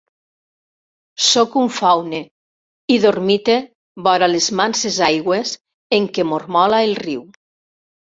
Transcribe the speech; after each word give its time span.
Soc 1.25 1.57
un 1.63 1.67
faune 1.73 2.21
i 2.93 2.97
dormite 3.03 3.57
vora 4.07 4.29
les 4.31 4.47
manses 4.61 4.97
aigües 5.09 5.53
en 5.99 6.09
què 6.17 6.27
mormola 6.31 6.81
el 6.87 6.97
riu. 7.03 7.23